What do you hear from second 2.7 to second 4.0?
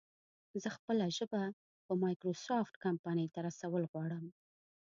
کمپنۍ ته رسول